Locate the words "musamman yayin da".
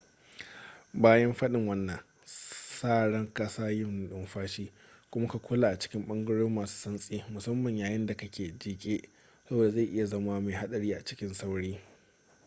7.29-8.17